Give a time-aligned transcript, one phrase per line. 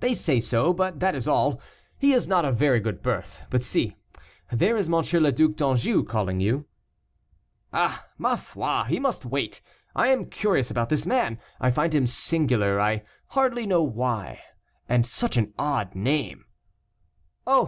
[0.00, 1.60] "They say so, but that is all;
[1.96, 3.44] he is not of very good birth.
[3.50, 3.94] But see,
[4.50, 4.94] there is M.
[4.94, 6.66] le Duc d'Anjou calling to you."
[7.72, 8.04] "Ah!
[8.18, 9.60] ma foi, he must wait.
[9.94, 11.38] I am curious about this man.
[11.60, 14.40] I find him singular, I hardly know why.
[14.88, 16.44] And such an odd name."
[17.46, 17.66] "Oh!